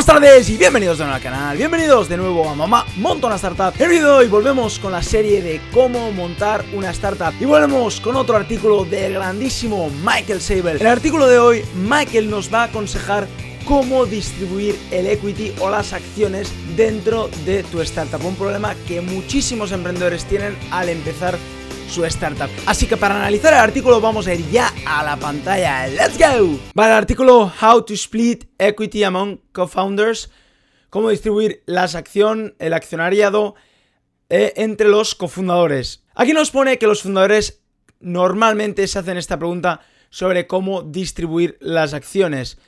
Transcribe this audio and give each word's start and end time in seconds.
Buenas 0.00 0.14
tardes 0.14 0.48
y 0.48 0.56
bienvenidos 0.56 0.96
de 0.96 1.04
nuevo 1.04 1.16
al 1.16 1.22
canal, 1.22 1.58
bienvenidos 1.58 2.08
de 2.08 2.16
nuevo 2.16 2.48
a 2.48 2.54
Mamá 2.54 2.86
Monta 2.96 3.26
una 3.26 3.36
Startup. 3.36 3.74
En 3.76 3.82
el 3.82 3.90
vídeo 3.90 4.06
de 4.06 4.14
hoy 4.14 4.28
volvemos 4.28 4.78
con 4.78 4.92
la 4.92 5.02
serie 5.02 5.42
de 5.42 5.60
cómo 5.74 6.10
montar 6.10 6.64
una 6.72 6.88
startup 6.88 7.34
Y 7.38 7.44
volvemos 7.44 8.00
con 8.00 8.16
otro 8.16 8.34
artículo 8.34 8.86
del 8.86 9.12
grandísimo 9.12 9.90
Michael 10.02 10.40
Saber. 10.40 10.76
En 10.76 10.80
el 10.80 10.86
artículo 10.86 11.26
de 11.26 11.38
hoy, 11.38 11.64
Michael 11.74 12.30
nos 12.30 12.50
va 12.50 12.62
a 12.62 12.64
aconsejar 12.68 13.28
cómo 13.66 14.06
distribuir 14.06 14.74
el 14.90 15.06
equity 15.06 15.52
o 15.60 15.68
las 15.68 15.92
acciones 15.92 16.50
dentro 16.78 17.28
de 17.44 17.62
tu 17.64 17.82
startup. 17.82 18.24
Un 18.24 18.36
problema 18.36 18.74
que 18.88 19.02
muchísimos 19.02 19.70
emprendedores 19.70 20.24
tienen 20.24 20.56
al 20.70 20.88
empezar 20.88 21.36
su 21.90 22.04
startup. 22.04 22.48
Así 22.66 22.86
que 22.86 22.96
para 22.96 23.16
analizar 23.16 23.52
el 23.52 23.58
artículo 23.58 24.00
vamos 24.00 24.26
a 24.28 24.34
ir 24.34 24.48
ya 24.50 24.72
a 24.86 25.02
la 25.02 25.16
pantalla. 25.16 25.88
¡Let's 25.88 26.16
go! 26.16 26.58
Vale, 26.74 26.92
el 26.92 26.98
artículo 26.98 27.52
How 27.60 27.82
to 27.84 27.94
Split 27.94 28.44
Equity 28.58 29.02
Among 29.02 29.40
Co-Founders. 29.52 30.30
Cómo 30.88 31.10
distribuir 31.10 31.62
las 31.66 31.94
acciones, 31.94 32.52
el 32.58 32.74
accionariado 32.74 33.56
eh, 34.28 34.52
entre 34.56 34.88
los 34.88 35.14
cofundadores. 35.16 36.04
Aquí 36.14 36.32
nos 36.32 36.50
pone 36.50 36.78
que 36.78 36.86
los 36.86 37.02
fundadores 37.02 37.60
normalmente 37.98 38.86
se 38.86 38.98
hacen 38.98 39.16
esta 39.16 39.38
pregunta 39.38 39.80
sobre 40.10 40.46
cómo 40.46 40.82
distribuir 40.82 41.56
las 41.60 41.92
acciones. 41.94 42.58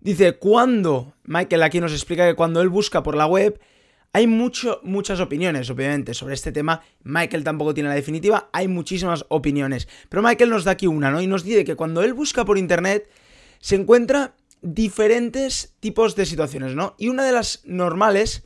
Dice, 0.00 0.32
cuando, 0.36 1.14
Michael 1.24 1.62
aquí 1.62 1.80
nos 1.80 1.92
explica 1.92 2.26
que 2.26 2.34
cuando 2.34 2.60
él 2.60 2.68
busca 2.68 3.02
por 3.02 3.16
la 3.16 3.26
web, 3.26 3.60
hay 4.14 4.28
mucho, 4.28 4.80
muchas 4.84 5.18
opiniones, 5.18 5.68
obviamente, 5.70 6.14
sobre 6.14 6.34
este 6.34 6.52
tema. 6.52 6.82
Michael 7.02 7.42
tampoco 7.42 7.74
tiene 7.74 7.88
la 7.88 7.96
definitiva, 7.96 8.48
hay 8.52 8.68
muchísimas 8.68 9.26
opiniones. 9.28 9.88
Pero 10.08 10.22
Michael 10.22 10.50
nos 10.50 10.62
da 10.62 10.70
aquí 10.70 10.86
una, 10.86 11.10
¿no? 11.10 11.20
Y 11.20 11.26
nos 11.26 11.42
dice 11.42 11.64
que 11.64 11.74
cuando 11.74 12.00
él 12.00 12.14
busca 12.14 12.44
por 12.44 12.56
internet, 12.56 13.10
se 13.58 13.74
encuentra 13.74 14.36
diferentes 14.62 15.74
tipos 15.80 16.14
de 16.14 16.26
situaciones, 16.26 16.76
¿no? 16.76 16.94
Y 16.96 17.08
una 17.08 17.24
de 17.24 17.32
las 17.32 17.62
normales 17.64 18.44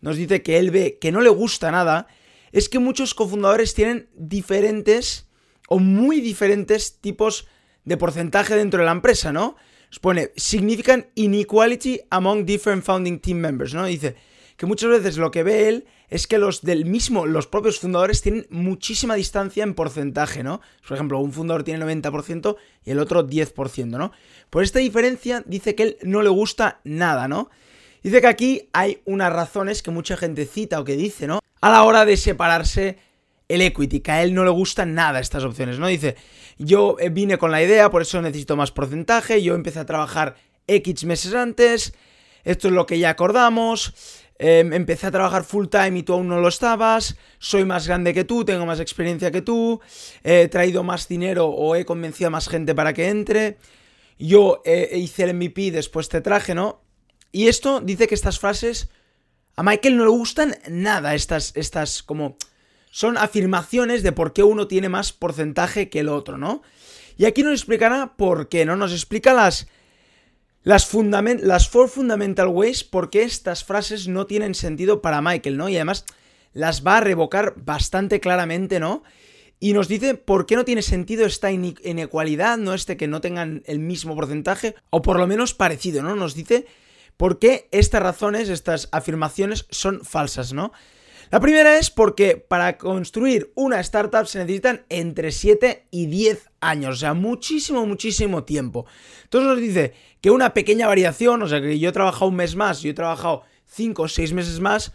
nos 0.00 0.16
dice 0.16 0.40
que 0.40 0.56
él 0.56 0.70
ve 0.70 0.98
que 1.00 1.10
no 1.10 1.20
le 1.20 1.30
gusta 1.30 1.72
nada, 1.72 2.06
es 2.52 2.68
que 2.68 2.78
muchos 2.78 3.12
cofundadores 3.12 3.74
tienen 3.74 4.08
diferentes 4.14 5.26
o 5.68 5.80
muy 5.80 6.20
diferentes 6.20 7.00
tipos 7.00 7.48
de 7.84 7.96
porcentaje 7.96 8.54
dentro 8.54 8.78
de 8.78 8.86
la 8.86 8.92
empresa, 8.92 9.32
¿no? 9.32 9.56
Nos 9.90 9.98
pone, 9.98 10.30
significan 10.36 11.08
inequality 11.16 12.02
among 12.10 12.46
different 12.46 12.84
founding 12.84 13.18
team 13.18 13.38
members, 13.38 13.74
¿no? 13.74 13.84
Dice, 13.84 14.14
que 14.58 14.66
muchas 14.66 14.90
veces 14.90 15.16
lo 15.16 15.30
que 15.30 15.44
ve 15.44 15.68
él 15.68 15.86
es 16.08 16.26
que 16.26 16.36
los 16.36 16.62
del 16.62 16.84
mismo, 16.84 17.26
los 17.26 17.46
propios 17.46 17.78
fundadores 17.78 18.22
tienen 18.22 18.46
muchísima 18.50 19.14
distancia 19.14 19.62
en 19.62 19.72
porcentaje, 19.72 20.42
¿no? 20.42 20.60
Por 20.86 20.96
ejemplo, 20.96 21.20
un 21.20 21.32
fundador 21.32 21.62
tiene 21.62 21.84
90% 21.84 22.56
y 22.84 22.90
el 22.90 22.98
otro 22.98 23.24
10%, 23.24 23.86
¿no? 23.86 24.10
Por 24.50 24.64
esta 24.64 24.80
diferencia 24.80 25.44
dice 25.46 25.76
que 25.76 25.82
él 25.84 25.98
no 26.02 26.22
le 26.22 26.28
gusta 26.28 26.80
nada, 26.82 27.28
¿no? 27.28 27.50
Dice 28.02 28.20
que 28.20 28.26
aquí 28.26 28.68
hay 28.72 29.00
unas 29.04 29.32
razones 29.32 29.80
que 29.80 29.92
mucha 29.92 30.16
gente 30.16 30.44
cita 30.44 30.80
o 30.80 30.84
que 30.84 30.96
dice, 30.96 31.28
¿no? 31.28 31.38
A 31.60 31.70
la 31.70 31.84
hora 31.84 32.04
de 32.04 32.16
separarse 32.16 32.98
el 33.46 33.62
equity, 33.62 34.00
que 34.00 34.10
a 34.10 34.22
él 34.24 34.34
no 34.34 34.42
le 34.42 34.50
gustan 34.50 34.92
nada 34.92 35.20
estas 35.20 35.44
opciones, 35.44 35.78
¿no? 35.78 35.86
Dice, 35.86 36.16
yo 36.58 36.96
eh, 36.98 37.10
vine 37.10 37.38
con 37.38 37.52
la 37.52 37.62
idea, 37.62 37.90
por 37.90 38.02
eso 38.02 38.20
necesito 38.20 38.56
más 38.56 38.72
porcentaje, 38.72 39.40
yo 39.40 39.54
empecé 39.54 39.78
a 39.78 39.86
trabajar 39.86 40.34
X 40.66 41.04
meses 41.04 41.32
antes, 41.34 41.94
esto 42.44 42.68
es 42.68 42.74
lo 42.74 42.86
que 42.86 42.98
ya 42.98 43.10
acordamos, 43.10 43.94
Em, 44.40 44.72
empecé 44.72 45.08
a 45.08 45.10
trabajar 45.10 45.42
full 45.42 45.66
time 45.66 45.98
y 45.98 46.02
tú 46.04 46.12
aún 46.12 46.28
no 46.28 46.40
lo 46.40 46.46
estabas, 46.46 47.16
soy 47.40 47.64
más 47.64 47.88
grande 47.88 48.14
que 48.14 48.22
tú, 48.22 48.44
tengo 48.44 48.64
más 48.66 48.78
experiencia 48.78 49.32
que 49.32 49.42
tú, 49.42 49.80
he 50.22 50.46
traído 50.46 50.84
más 50.84 51.08
dinero 51.08 51.48
o 51.48 51.74
he 51.74 51.84
convencido 51.84 52.28
a 52.28 52.30
más 52.30 52.48
gente 52.48 52.72
para 52.72 52.92
que 52.92 53.08
entre, 53.08 53.58
yo 54.16 54.62
eh, 54.64 54.92
hice 54.94 55.24
el 55.24 55.34
MVP, 55.34 55.72
después 55.72 56.08
te 56.08 56.20
traje, 56.20 56.54
¿no? 56.54 56.82
Y 57.32 57.48
esto 57.48 57.80
dice 57.80 58.06
que 58.06 58.14
estas 58.14 58.38
frases 58.38 58.88
a 59.56 59.64
Michael 59.64 59.96
no 59.96 60.04
le 60.04 60.10
gustan 60.10 60.56
nada, 60.68 61.14
estas, 61.14 61.52
estas 61.56 62.02
como... 62.04 62.36
Son 62.90 63.18
afirmaciones 63.18 64.02
de 64.02 64.12
por 64.12 64.32
qué 64.32 64.42
uno 64.42 64.66
tiene 64.66 64.88
más 64.88 65.12
porcentaje 65.12 65.90
que 65.90 66.00
el 66.00 66.08
otro, 66.08 66.38
¿no? 66.38 66.62
Y 67.18 67.26
aquí 67.26 67.42
nos 67.42 67.52
explicará 67.52 68.14
por 68.16 68.48
qué, 68.48 68.64
¿no? 68.64 68.76
Nos 68.76 68.92
explica 68.92 69.34
las 69.34 69.68
las, 70.68 70.92
las 71.40 71.70
Four 71.70 71.88
Fundamental 71.88 72.48
Ways, 72.48 72.84
porque 72.84 73.22
estas 73.22 73.64
frases 73.64 74.06
no 74.06 74.26
tienen 74.26 74.54
sentido 74.54 75.00
para 75.00 75.22
Michael, 75.22 75.56
¿no? 75.56 75.70
Y 75.70 75.76
además 75.76 76.04
las 76.52 76.86
va 76.86 76.98
a 76.98 77.00
revocar 77.00 77.54
bastante 77.56 78.20
claramente, 78.20 78.78
¿no? 78.78 79.02
Y 79.60 79.72
nos 79.72 79.88
dice 79.88 80.12
por 80.12 80.44
qué 80.44 80.56
no 80.56 80.66
tiene 80.66 80.82
sentido 80.82 81.24
esta 81.24 81.50
inequalidad, 81.50 82.58
¿no? 82.58 82.74
Este 82.74 82.98
que 82.98 83.08
no 83.08 83.22
tengan 83.22 83.62
el 83.64 83.78
mismo 83.78 84.14
porcentaje, 84.14 84.74
o 84.90 85.00
por 85.00 85.18
lo 85.18 85.26
menos 85.26 85.54
parecido, 85.54 86.02
¿no? 86.02 86.14
Nos 86.14 86.34
dice 86.34 86.66
por 87.16 87.38
qué 87.38 87.68
estas 87.72 88.02
razones, 88.02 88.50
estas 88.50 88.90
afirmaciones 88.92 89.64
son 89.70 90.04
falsas, 90.04 90.52
¿no? 90.52 90.72
La 91.30 91.40
primera 91.40 91.78
es 91.78 91.90
porque 91.90 92.36
para 92.36 92.78
construir 92.78 93.52
una 93.54 93.80
startup 93.80 94.26
se 94.26 94.38
necesitan 94.38 94.84
entre 94.88 95.30
7 95.30 95.86
y 95.90 96.06
10 96.06 96.50
años, 96.60 96.96
o 96.96 96.98
sea, 96.98 97.14
muchísimo, 97.14 97.84
muchísimo 97.84 98.44
tiempo. 98.44 98.86
Entonces 99.24 99.48
nos 99.48 99.60
dice 99.60 99.92
que 100.20 100.30
una 100.30 100.54
pequeña 100.54 100.86
variación, 100.86 101.42
o 101.42 101.48
sea, 101.48 101.60
que 101.60 101.78
yo 101.78 101.90
he 101.90 101.92
trabajado 101.92 102.26
un 102.28 102.36
mes 102.36 102.56
más, 102.56 102.80
yo 102.80 102.90
he 102.90 102.94
trabajado 102.94 103.42
5 103.66 104.02
o 104.02 104.08
6 104.08 104.32
meses 104.32 104.60
más, 104.60 104.92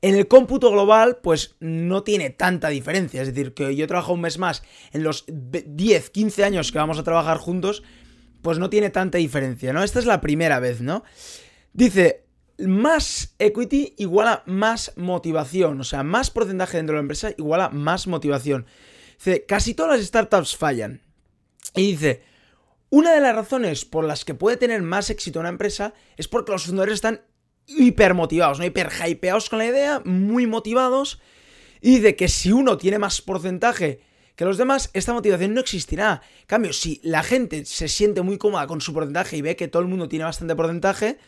en 0.00 0.16
el 0.16 0.26
cómputo 0.28 0.70
global, 0.70 1.18
pues 1.22 1.56
no 1.60 2.02
tiene 2.02 2.30
tanta 2.30 2.68
diferencia. 2.68 3.22
Es 3.22 3.28
decir, 3.28 3.54
que 3.54 3.74
yo 3.76 3.84
he 3.84 3.88
trabajado 3.88 4.14
un 4.14 4.20
mes 4.22 4.38
más 4.38 4.62
en 4.92 5.02
los 5.02 5.24
10, 5.26 6.10
15 6.10 6.44
años 6.44 6.72
que 6.72 6.78
vamos 6.78 6.98
a 6.98 7.04
trabajar 7.04 7.38
juntos, 7.38 7.82
pues 8.42 8.58
no 8.58 8.68
tiene 8.68 8.90
tanta 8.90 9.18
diferencia, 9.18 9.72
¿no? 9.72 9.82
Esta 9.82 9.98
es 9.98 10.06
la 10.06 10.20
primera 10.20 10.60
vez, 10.60 10.82
¿no? 10.82 11.04
Dice, 11.72 12.23
más 12.58 13.34
equity 13.38 13.94
igual 13.98 14.28
a 14.28 14.42
más 14.46 14.92
motivación. 14.96 15.80
O 15.80 15.84
sea, 15.84 16.02
más 16.02 16.30
porcentaje 16.30 16.76
dentro 16.76 16.94
de 16.94 16.98
la 16.98 17.02
empresa 17.02 17.30
igual 17.36 17.60
a 17.60 17.68
más 17.70 18.06
motivación. 18.06 18.66
Dice, 19.18 19.44
casi 19.46 19.74
todas 19.74 19.98
las 19.98 20.06
startups 20.06 20.56
fallan. 20.56 21.00
Y 21.74 21.92
dice, 21.92 22.22
una 22.90 23.12
de 23.12 23.20
las 23.20 23.34
razones 23.34 23.84
por 23.84 24.04
las 24.04 24.24
que 24.24 24.34
puede 24.34 24.56
tener 24.56 24.82
más 24.82 25.10
éxito 25.10 25.40
una 25.40 25.48
empresa 25.48 25.94
es 26.16 26.28
porque 26.28 26.52
los 26.52 26.64
fundadores 26.64 26.94
están 26.94 27.22
hiper 27.66 28.14
motivados, 28.14 28.58
¿no? 28.58 28.64
Hiper 28.64 28.90
hypeados 29.06 29.48
con 29.48 29.58
la 29.58 29.66
idea, 29.66 30.00
muy 30.04 30.46
motivados. 30.46 31.20
Y 31.80 31.96
dice 31.96 32.16
que 32.16 32.28
si 32.28 32.52
uno 32.52 32.78
tiene 32.78 32.98
más 32.98 33.20
porcentaje 33.20 34.00
que 34.36 34.44
los 34.44 34.58
demás, 34.58 34.90
esta 34.94 35.12
motivación 35.12 35.54
no 35.54 35.60
existirá. 35.60 36.22
En 36.40 36.46
cambio, 36.46 36.72
si 36.72 37.00
la 37.02 37.22
gente 37.22 37.64
se 37.64 37.88
siente 37.88 38.22
muy 38.22 38.38
cómoda 38.38 38.66
con 38.66 38.80
su 38.80 38.92
porcentaje 38.92 39.36
y 39.36 39.42
ve 39.42 39.56
que 39.56 39.68
todo 39.68 39.82
el 39.82 39.88
mundo 39.88 40.08
tiene 40.08 40.24
bastante 40.24 40.56
porcentaje, 40.56 41.18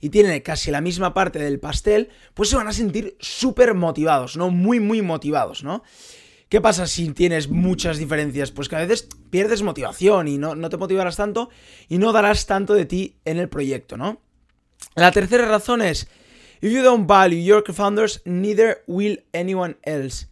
y 0.00 0.10
tienen 0.10 0.40
casi 0.40 0.70
la 0.70 0.80
misma 0.80 1.14
parte 1.14 1.38
del 1.38 1.60
pastel, 1.60 2.08
pues 2.34 2.48
se 2.48 2.56
van 2.56 2.68
a 2.68 2.72
sentir 2.72 3.16
súper 3.20 3.74
motivados, 3.74 4.36
¿no? 4.36 4.50
Muy, 4.50 4.80
muy 4.80 5.02
motivados, 5.02 5.62
¿no? 5.62 5.82
¿Qué 6.48 6.60
pasa 6.60 6.86
si 6.86 7.10
tienes 7.10 7.48
muchas 7.48 7.98
diferencias? 7.98 8.50
Pues 8.50 8.68
que 8.68 8.76
a 8.76 8.80
veces 8.80 9.08
pierdes 9.30 9.62
motivación 9.62 10.26
y 10.26 10.36
no, 10.36 10.56
no 10.56 10.68
te 10.68 10.78
motivarás 10.78 11.16
tanto 11.16 11.48
y 11.88 11.98
no 11.98 12.12
darás 12.12 12.46
tanto 12.46 12.74
de 12.74 12.86
ti 12.86 13.16
en 13.24 13.38
el 13.38 13.48
proyecto, 13.48 13.96
¿no? 13.96 14.20
La 14.96 15.12
tercera 15.12 15.46
razón 15.46 15.80
es, 15.80 16.08
if 16.60 16.72
you 16.72 16.82
don't 16.82 17.08
value 17.08 17.40
your 17.40 17.62
co-founders, 17.62 18.22
neither 18.24 18.82
will 18.88 19.22
anyone 19.32 19.76
else. 19.82 20.26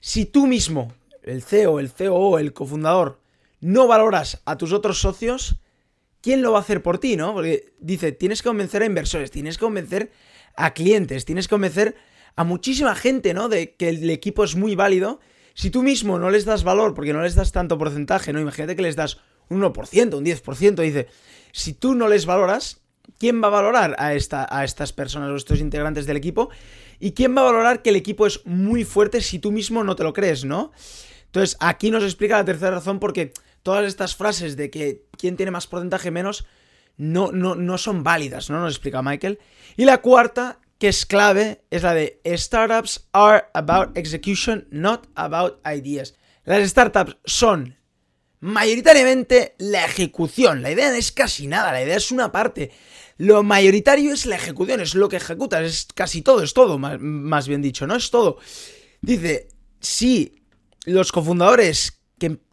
Si 0.00 0.24
tú 0.24 0.46
mismo, 0.46 0.94
el 1.22 1.42
CEO, 1.42 1.80
el 1.80 1.92
COO, 1.92 2.38
el 2.38 2.52
cofundador, 2.54 3.20
no 3.60 3.86
valoras 3.86 4.40
a 4.46 4.56
tus 4.56 4.72
otros 4.72 5.00
socios, 5.00 5.56
¿quién 6.20 6.42
lo 6.42 6.52
va 6.52 6.58
a 6.58 6.60
hacer 6.62 6.82
por 6.82 6.98
ti, 6.98 7.16
no? 7.16 7.32
Porque 7.32 7.72
dice, 7.80 8.12
tienes 8.12 8.42
que 8.42 8.48
convencer 8.48 8.82
a 8.82 8.86
inversores, 8.86 9.30
tienes 9.30 9.56
que 9.56 9.64
convencer 9.64 10.10
a 10.56 10.74
clientes, 10.74 11.24
tienes 11.24 11.46
que 11.46 11.52
convencer 11.52 11.96
a 12.36 12.44
muchísima 12.44 12.94
gente, 12.94 13.34
¿no? 13.34 13.48
De 13.48 13.74
que 13.74 13.88
el 13.88 14.08
equipo 14.10 14.44
es 14.44 14.54
muy 14.54 14.74
válido. 14.74 15.20
Si 15.54 15.70
tú 15.70 15.82
mismo 15.82 16.18
no 16.18 16.30
les 16.30 16.44
das 16.44 16.62
valor, 16.62 16.94
porque 16.94 17.12
no 17.12 17.22
les 17.22 17.34
das 17.34 17.52
tanto 17.52 17.78
porcentaje, 17.78 18.32
¿no? 18.32 18.40
Imagínate 18.40 18.76
que 18.76 18.82
les 18.82 18.96
das 18.96 19.18
un 19.48 19.60
1%, 19.62 20.14
un 20.16 20.24
10%, 20.24 20.74
dice, 20.82 21.08
si 21.52 21.72
tú 21.72 21.94
no 21.94 22.08
les 22.08 22.26
valoras, 22.26 22.80
¿quién 23.18 23.42
va 23.42 23.48
a 23.48 23.50
valorar 23.50 23.96
a, 23.98 24.14
esta, 24.14 24.46
a 24.50 24.64
estas 24.64 24.92
personas 24.92 25.30
o 25.30 25.36
estos 25.36 25.60
integrantes 25.60 26.06
del 26.06 26.16
equipo? 26.16 26.50
¿Y 27.00 27.12
quién 27.12 27.36
va 27.36 27.40
a 27.40 27.44
valorar 27.44 27.82
que 27.82 27.90
el 27.90 27.96
equipo 27.96 28.26
es 28.26 28.44
muy 28.44 28.84
fuerte 28.84 29.20
si 29.20 29.38
tú 29.38 29.50
mismo 29.50 29.82
no 29.84 29.96
te 29.96 30.04
lo 30.04 30.12
crees, 30.12 30.44
¿no? 30.44 30.72
Entonces, 31.26 31.56
aquí 31.60 31.90
nos 31.90 32.04
explica 32.04 32.36
la 32.36 32.44
tercera 32.44 32.72
razón 32.72 32.98
porque 32.98 33.32
todas 33.68 33.84
estas 33.84 34.16
frases 34.16 34.56
de 34.56 34.70
que 34.70 35.04
quién 35.18 35.36
tiene 35.36 35.50
más 35.50 35.66
porcentaje 35.66 36.10
menos 36.10 36.46
no, 36.96 37.32
no, 37.32 37.54
no 37.54 37.76
son 37.76 38.02
válidas, 38.02 38.48
¿no? 38.48 38.62
Nos 38.62 38.72
explica 38.72 39.02
Michael. 39.02 39.40
Y 39.76 39.84
la 39.84 39.98
cuarta, 39.98 40.58
que 40.78 40.88
es 40.88 41.04
clave, 41.04 41.66
es 41.70 41.82
la 41.82 41.92
de 41.92 42.18
Startups 42.24 43.10
are 43.12 43.44
about 43.52 43.94
execution, 43.98 44.66
not 44.70 45.08
about 45.16 45.60
ideas. 45.66 46.14
Las 46.44 46.66
startups 46.70 47.18
son 47.26 47.76
mayoritariamente 48.40 49.54
la 49.58 49.84
ejecución. 49.84 50.62
La 50.62 50.70
idea 50.70 50.88
no 50.88 50.96
es 50.96 51.12
casi 51.12 51.46
nada, 51.46 51.70
la 51.70 51.82
idea 51.82 51.98
es 51.98 52.10
una 52.10 52.32
parte. 52.32 52.70
Lo 53.18 53.42
mayoritario 53.42 54.14
es 54.14 54.24
la 54.24 54.36
ejecución, 54.36 54.80
es 54.80 54.94
lo 54.94 55.10
que 55.10 55.16
ejecutas, 55.16 55.62
es 55.62 55.88
casi 55.94 56.22
todo, 56.22 56.42
es 56.42 56.54
todo, 56.54 56.78
más, 56.78 56.98
más 57.00 57.46
bien 57.46 57.60
dicho, 57.60 57.86
no 57.86 57.96
es 57.96 58.10
todo. 58.10 58.38
Dice, 59.02 59.48
si 59.78 60.42
los 60.86 61.12
cofundadores 61.12 61.97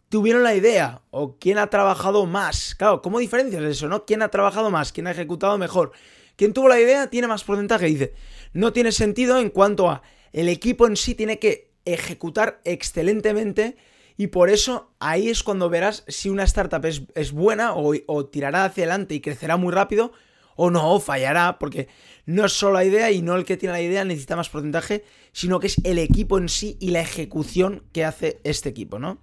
tuvieron 0.08 0.42
la 0.42 0.54
idea 0.54 1.02
o 1.10 1.36
quién 1.38 1.58
ha 1.58 1.68
trabajado 1.68 2.26
más. 2.26 2.74
Claro, 2.74 3.02
¿cómo 3.02 3.18
diferencias 3.18 3.62
eso, 3.62 3.88
no? 3.88 4.04
¿Quién 4.04 4.22
ha 4.22 4.28
trabajado 4.28 4.70
más? 4.70 4.92
¿Quién 4.92 5.06
ha 5.06 5.12
ejecutado 5.12 5.58
mejor? 5.58 5.92
quien 6.36 6.52
tuvo 6.52 6.68
la 6.68 6.80
idea 6.80 7.08
tiene 7.08 7.26
más 7.26 7.42
porcentaje. 7.42 7.86
Dice, 7.86 8.14
no 8.52 8.72
tiene 8.72 8.92
sentido 8.92 9.38
en 9.38 9.50
cuanto 9.50 9.90
a 9.90 10.02
el 10.32 10.48
equipo 10.48 10.86
en 10.86 10.96
sí 10.96 11.14
tiene 11.14 11.38
que 11.38 11.72
ejecutar 11.84 12.60
excelentemente 12.64 13.76
y 14.16 14.28
por 14.28 14.50
eso 14.50 14.92
ahí 14.98 15.28
es 15.28 15.42
cuando 15.42 15.68
verás 15.68 16.04
si 16.08 16.28
una 16.28 16.44
startup 16.44 16.84
es, 16.84 17.32
buena 17.32 17.74
o, 17.74 17.94
o, 18.06 18.26
tirará 18.26 18.64
hacia 18.64 18.84
adelante 18.84 19.14
y 19.14 19.20
crecerá 19.20 19.56
muy 19.56 19.72
rápido 19.72 20.12
o 20.58 20.70
no, 20.70 20.98
fallará, 21.00 21.58
porque 21.58 21.88
no 22.24 22.46
es 22.46 22.52
solo 22.52 22.74
la 22.74 22.84
idea 22.84 23.10
y 23.10 23.20
no 23.20 23.36
el 23.36 23.44
que 23.44 23.58
tiene 23.58 23.74
la 23.74 23.82
idea 23.82 24.06
necesita 24.06 24.36
más 24.36 24.48
porcentaje, 24.48 25.04
sino 25.32 25.60
que 25.60 25.66
es 25.66 25.76
el 25.84 25.98
equipo 25.98 26.38
en 26.38 26.48
sí 26.48 26.78
y 26.80 26.90
la 26.90 27.00
ejecución 27.00 27.84
que 27.92 28.06
hace 28.06 28.40
este 28.42 28.70
equipo, 28.70 28.98
¿no? 28.98 29.20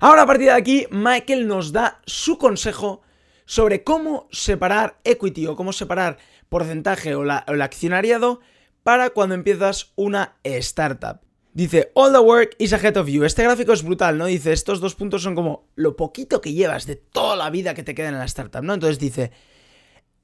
Ahora 0.00 0.22
a 0.22 0.26
partir 0.26 0.46
de 0.46 0.52
aquí, 0.52 0.86
Michael 0.90 1.46
nos 1.46 1.72
da 1.72 2.00
su 2.06 2.38
consejo 2.38 3.02
sobre 3.44 3.84
cómo 3.84 4.28
separar 4.30 4.98
equity 5.04 5.46
o 5.46 5.56
cómo 5.56 5.72
separar 5.72 6.18
porcentaje 6.48 7.14
o, 7.14 7.22
el 7.22 7.62
accionariado 7.62 8.40
para 8.82 9.10
cuando 9.10 9.34
empiezas 9.34 9.92
una 9.96 10.36
startup. 10.42 11.20
Dice, 11.52 11.90
all 11.94 12.12
the 12.12 12.18
work 12.18 12.54
is 12.58 12.74
ahead 12.74 12.98
of 12.98 13.08
you. 13.08 13.24
Este 13.24 13.42
gráfico 13.42 13.72
es 13.72 13.82
brutal, 13.82 14.18
¿no? 14.18 14.26
Dice, 14.26 14.52
estos 14.52 14.78
dos 14.78 14.94
puntos 14.94 15.22
son 15.22 15.34
como 15.34 15.68
lo 15.74 15.96
poquito 15.96 16.42
que 16.42 16.52
llevas 16.52 16.86
de 16.86 16.96
toda 16.96 17.34
la 17.34 17.48
vida 17.48 17.72
que 17.72 17.82
te 17.82 17.94
queda 17.94 18.08
en 18.08 18.18
la 18.18 18.26
startup, 18.26 18.62
¿no? 18.62 18.74
Entonces 18.74 18.98
dice, 18.98 19.32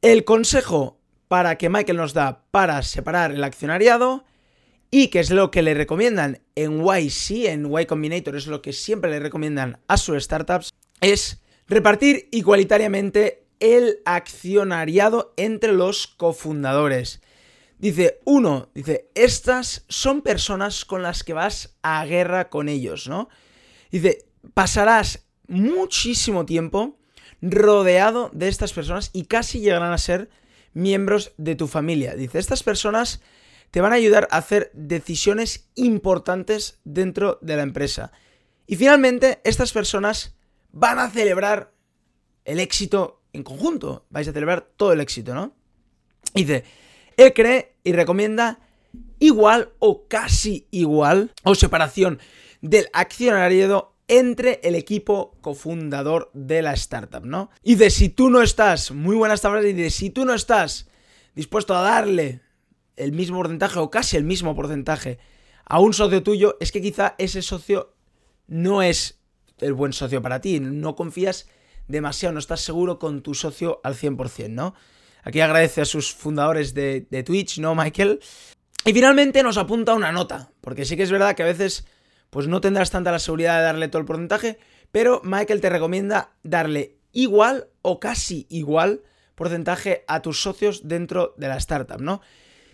el 0.03 0.25
consejo 0.25 0.99
para 1.29 1.57
que 1.57 1.71
Michael 1.71 1.97
nos 1.97 2.13
da 2.13 2.45
para 2.51 2.83
separar 2.83 3.33
el 3.33 3.43
accionariado 3.43 4.25
y 4.95 5.09
que 5.09 5.21
es 5.21 5.31
lo 5.31 5.51
que 5.51 5.63
le 5.63 5.73
recomiendan 5.73 6.43
en 6.55 6.85
YC, 6.85 7.47
en 7.47 7.67
Y 7.67 7.87
Combinator, 7.87 8.37
es 8.37 8.47
lo 8.47 8.61
que 8.61 8.75
siempre 8.75 9.11
le 9.11 9.21
recomiendan 9.21 9.79
a 9.89 9.97
sus 9.97 10.23
startups, 10.23 10.71
es 11.01 11.43
repartir 11.67 12.29
igualitariamente 12.31 13.47
el 13.59 14.01
accionariado 14.05 15.33
entre 15.39 15.73
los 15.73 16.07
cofundadores. 16.07 17.23
Dice, 17.79 18.21
uno, 18.27 18.69
dice, 18.75 19.09
estas 19.15 19.87
son 19.89 20.21
personas 20.21 20.85
con 20.85 21.03
las 21.03 21.25
que 21.25 21.33
vas 21.33 21.75
a 21.83 22.05
guerra 22.05 22.51
con 22.51 22.69
ellos, 22.69 23.09
¿no? 23.09 23.31
Dice, 23.91 24.27
pasarás 24.53 25.25
muchísimo 25.49 26.45
tiempo 26.45 26.99
rodeado 27.41 28.31
de 28.35 28.49
estas 28.49 28.75
personas 28.75 29.09
y 29.15 29.25
casi 29.25 29.61
llegarán 29.61 29.95
a 29.95 29.99
ser 29.99 30.29
miembros 30.75 31.33
de 31.39 31.55
tu 31.55 31.67
familia. 31.67 32.15
Dice, 32.15 32.39
estas 32.39 32.63
personas 32.63 33.23
te 33.73 33.81
van 33.81 33.93
a 33.93 33.97
ayudar 33.97 34.29
a 34.31 34.37
hacer 34.37 34.71
decisiones 34.75 35.71
importantes 35.75 36.79
dentro 36.85 37.39
de 37.41 37.57
la 37.57 37.63
empresa. 37.63 38.13
Y 38.67 38.77
finalmente, 38.77 39.41
estas 39.45 39.73
personas 39.73 40.37
van 40.73 40.99
a 40.99 41.09
celebrar 41.09 41.73
el 42.45 42.61
éxito 42.61 43.23
en 43.33 43.43
conjunto. 43.43 44.05
Vais 44.11 44.29
a 44.29 44.33
celebrar 44.33 44.69
todo 44.77 44.93
el 44.93 45.01
éxito, 45.01 45.35
¿no? 45.35 45.57
Dice, 46.35 46.65
él 47.17 47.33
cree 47.33 47.77
y 47.83 47.93
recomienda 47.93 48.61
igual 49.19 49.73
o 49.79 50.07
casi 50.07 50.69
igual 50.71 51.33
o 51.43 51.55
separación 51.55 52.19
del 52.61 52.89
accionariado 52.93 53.97
entre 54.07 54.61
el 54.65 54.75
equipo 54.75 55.39
cofundador 55.41 56.31
de 56.35 56.61
la 56.61 56.75
startup, 56.75 57.25
¿no? 57.25 57.49
Y 57.63 57.77
de 57.77 57.89
si 57.89 58.11
tú 58.11 58.29
no 58.29 58.43
estás, 58.43 58.91
muy 58.91 59.17
buena 59.17 59.35
esta 59.35 59.51
frase, 59.51 59.71
y 59.71 59.73
de 59.73 59.89
si 59.89 60.11
tú 60.11 60.27
no 60.27 60.35
estás 60.35 60.91
dispuesto 61.35 61.75
a 61.75 61.81
darle 61.81 62.43
el 62.97 63.13
mismo 63.13 63.39
porcentaje 63.39 63.79
o 63.79 63.91
casi 63.91 64.17
el 64.17 64.25
mismo 64.25 64.55
porcentaje 64.55 65.19
a 65.65 65.81
un 65.81 65.95
socio 65.95 66.23
tuyo, 66.23 66.57
es 66.61 66.73
que 66.73 66.83
quizá 66.83 67.15
ese 67.19 67.43
socio 67.43 67.95
no 68.47 68.83
es 68.83 69.21
el 69.59 69.73
buen 69.73 69.93
socio 69.93 70.21
para 70.21 70.41
ti, 70.41 70.61
no 70.61 70.97
confías 70.97 71.49
demasiado, 71.89 72.35
no 72.35 72.39
estás 72.39 72.61
seguro 72.61 72.99
con 72.99 73.23
tu 73.23 73.35
socio 73.35 73.81
al 73.85 73.95
100%, 73.95 74.51
¿no? 74.51 74.75
Aquí 75.23 75.41
agradece 75.41 75.81
a 75.81 75.85
sus 75.85 76.13
fundadores 76.13 76.75
de, 76.75 77.23
Twitch, 77.25 77.59
¿no, 77.59 77.75
Michael? 77.75 78.21
Y 78.85 78.93
finalmente 78.93 79.43
nos 79.43 79.57
apunta 79.57 79.95
una 79.95 80.11
nota, 80.11 80.51
porque 80.61 80.85
sí 80.85 80.97
que 80.97 81.05
es 81.05 81.13
verdad 81.13 81.37
que 81.37 81.45
a 81.45 81.47
veces 81.47 81.87
pues 82.31 82.49
no 82.49 82.61
tendrás 82.61 82.91
tanta 82.91 83.13
la 83.13 83.19
seguridad 83.19 83.59
de 83.59 83.65
darle 83.65 83.89
todo 83.89 84.01
el 84.01 84.07
porcentaje, 84.07 84.59
pero 84.91 85.21
Michael 85.23 85.61
te 85.61 85.69
recomienda 85.69 86.33
darle 86.43 86.97
igual 87.13 87.69
o 87.83 88.01
casi 88.01 88.47
igual 88.49 89.03
porcentaje 89.35 90.05
a 90.09 90.23
tus 90.23 90.41
socios 90.41 90.89
dentro 90.89 91.35
de 91.37 91.49
la 91.49 91.59
startup, 91.59 92.01
¿no? 92.01 92.21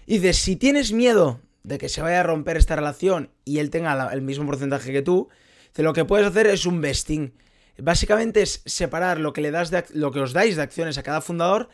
Y 0.08 0.20
dice, 0.20 0.32
si 0.32 0.56
tienes 0.56 0.90
miedo 0.90 1.42
de 1.64 1.76
que 1.76 1.90
se 1.90 2.00
vaya 2.00 2.20
a 2.20 2.22
romper 2.22 2.56
esta 2.56 2.74
relación 2.74 3.30
y 3.44 3.58
él 3.58 3.68
tenga 3.68 4.08
el 4.10 4.22
mismo 4.22 4.46
porcentaje 4.46 4.90
que 4.90 5.02
tú, 5.02 5.28
lo 5.76 5.92
que 5.92 6.06
puedes 6.06 6.26
hacer 6.26 6.46
es 6.46 6.64
un 6.64 6.80
vesting. 6.80 7.34
Básicamente 7.76 8.40
es 8.40 8.62
separar 8.64 9.20
lo 9.20 9.34
que 9.34 9.42
le 9.42 9.50
das 9.50 9.70
de, 9.70 9.84
lo 9.92 10.10
que 10.10 10.20
os 10.20 10.32
dais 10.32 10.56
de 10.56 10.62
acciones 10.62 10.96
a 10.96 11.02
cada 11.02 11.20
fundador 11.20 11.68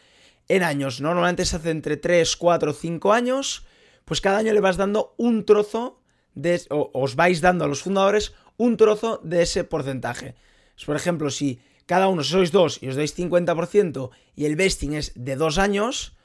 en 0.48 0.64
años. 0.64 1.00
Normalmente 1.00 1.44
se 1.44 1.54
hace 1.54 1.70
entre 1.70 1.96
3, 1.96 2.34
4, 2.34 2.72
5 2.72 3.12
años. 3.12 3.66
Pues 4.04 4.20
cada 4.20 4.38
año 4.38 4.52
le 4.52 4.58
vas 4.58 4.76
dando 4.76 5.14
un 5.16 5.46
trozo 5.46 6.02
de. 6.34 6.60
O 6.70 6.90
os 6.92 7.14
vais 7.14 7.40
dando 7.40 7.64
a 7.64 7.68
los 7.68 7.82
fundadores 7.82 8.34
un 8.56 8.76
trozo 8.76 9.20
de 9.22 9.42
ese 9.42 9.62
porcentaje. 9.62 10.34
Pues, 10.74 10.86
por 10.86 10.96
ejemplo, 10.96 11.30
si 11.30 11.60
cada 11.86 12.08
uno 12.08 12.24
sois 12.24 12.50
dos 12.50 12.82
y 12.82 12.88
os 12.88 12.98
dais 12.98 13.14
50% 13.14 14.10
y 14.34 14.44
el 14.44 14.56
vesting 14.56 14.94
es 14.94 15.12
de 15.14 15.36
dos 15.36 15.56
años, 15.56 16.18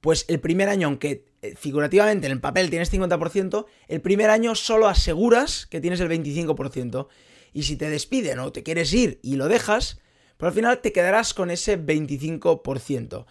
pues 0.00 0.24
el 0.28 0.40
primer 0.40 0.68
año, 0.68 0.88
aunque 0.88 1.24
eh, 1.42 1.54
figurativamente 1.56 2.26
en 2.26 2.32
el 2.32 2.40
papel 2.40 2.70
tienes 2.70 2.92
50%, 2.92 3.66
el 3.88 4.00
primer 4.00 4.30
año 4.30 4.54
solo 4.54 4.88
aseguras 4.88 5.66
que 5.66 5.80
tienes 5.80 6.00
el 6.00 6.08
25%. 6.08 7.08
Y 7.52 7.62
si 7.62 7.76
te 7.76 7.88
despiden 7.88 8.38
o 8.38 8.52
te 8.52 8.62
quieres 8.62 8.92
ir 8.92 9.18
y 9.22 9.36
lo 9.36 9.48
dejas, 9.48 9.98
pues 10.36 10.48
al 10.48 10.54
final 10.54 10.80
te 10.80 10.92
quedarás 10.92 11.34
con 11.34 11.50
ese 11.50 11.78
25%. 11.78 13.26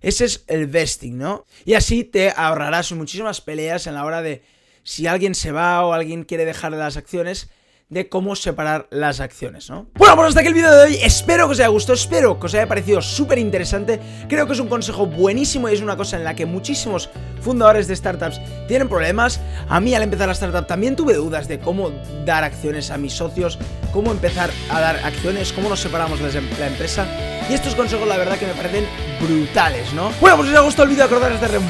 Ese 0.00 0.24
es 0.24 0.44
el 0.46 0.66
vesting, 0.66 1.18
¿no? 1.18 1.44
Y 1.64 1.74
así 1.74 2.04
te 2.04 2.32
ahorrarás 2.36 2.92
muchísimas 2.92 3.40
peleas 3.40 3.86
en 3.86 3.94
la 3.94 4.04
hora 4.04 4.22
de 4.22 4.42
si 4.82 5.06
alguien 5.06 5.34
se 5.34 5.52
va 5.52 5.84
o 5.84 5.92
alguien 5.92 6.24
quiere 6.24 6.44
dejar 6.44 6.72
las 6.72 6.96
acciones 6.96 7.50
de 7.90 8.08
cómo 8.08 8.36
separar 8.36 8.86
las 8.90 9.20
acciones, 9.20 9.70
¿no? 9.70 9.86
Bueno, 9.94 10.14
pues 10.16 10.28
hasta 10.28 10.40
aquí 10.40 10.48
el 10.48 10.54
vídeo 10.54 10.70
de 10.70 10.82
hoy, 10.84 10.98
espero 11.02 11.46
que 11.46 11.52
os 11.52 11.58
haya 11.58 11.68
gustado, 11.68 11.94
espero 11.94 12.38
que 12.38 12.46
os 12.46 12.54
haya 12.54 12.68
parecido 12.68 13.00
súper 13.00 13.38
interesante, 13.38 13.98
creo 14.28 14.46
que 14.46 14.52
es 14.52 14.60
un 14.60 14.68
consejo 14.68 15.06
buenísimo 15.06 15.70
y 15.70 15.74
es 15.74 15.80
una 15.80 15.96
cosa 15.96 16.18
en 16.18 16.24
la 16.24 16.34
que 16.34 16.44
muchísimos 16.44 17.08
fundadores 17.40 17.88
de 17.88 17.96
startups 17.96 18.40
tienen 18.66 18.88
problemas, 18.88 19.40
a 19.68 19.80
mí 19.80 19.94
al 19.94 20.02
empezar 20.02 20.26
la 20.26 20.34
startup 20.34 20.66
también 20.66 20.96
tuve 20.96 21.14
dudas 21.14 21.48
de 21.48 21.60
cómo 21.60 21.90
dar 22.26 22.44
acciones 22.44 22.90
a 22.90 22.98
mis 22.98 23.14
socios, 23.14 23.58
cómo 23.90 24.12
empezar 24.12 24.50
a 24.70 24.80
dar 24.80 24.96
acciones, 24.96 25.54
cómo 25.54 25.70
nos 25.70 25.80
separamos 25.80 26.20
de 26.20 26.42
la 26.58 26.66
empresa, 26.66 27.06
y 27.48 27.54
estos 27.54 27.74
consejos 27.74 28.06
la 28.06 28.18
verdad 28.18 28.36
que 28.38 28.46
me 28.46 28.52
parecen 28.52 28.84
brutales, 29.20 29.92
¿no? 29.92 30.12
Bueno, 30.20 30.36
pues 30.36 30.48
si 30.48 30.54
os 30.54 30.60
ha 30.60 30.62
gustado 30.62 30.84
el 30.84 30.90
vídeo 30.90 31.04
acordaros 31.04 31.40
de 31.40 31.48
darle 31.48 31.60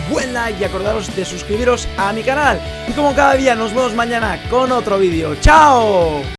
y 0.59 0.65
acordaros 0.65 1.15
de 1.15 1.25
suscribiros 1.25 1.89
a 1.97 2.13
mi 2.13 2.23
canal, 2.23 2.61
y 2.87 2.93
como 2.93 3.15
cada 3.15 3.35
día 3.35 3.55
nos 3.55 3.75
vemos 3.75 3.95
mañana 3.95 4.41
con 4.51 4.73
otro 4.73 4.99
vídeo, 4.99 5.35
¡chao! 5.41 6.23